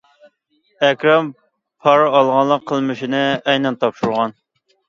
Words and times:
ئەكرەم 0.87 1.29
پارا 1.87 2.07
ئالغانلىق 2.15 2.65
قىلمىشىنى 2.73 3.23
ئەينەن 3.31 3.81
تاپشۇرغان. 3.85 4.39